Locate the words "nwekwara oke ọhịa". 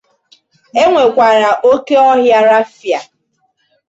0.91-2.39